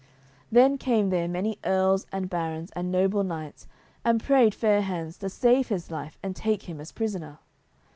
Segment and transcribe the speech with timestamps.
[0.51, 3.67] Then came there many earls and barons and noble knights,
[4.03, 7.37] and prayed Fair hands to save his life and take him as prisoner.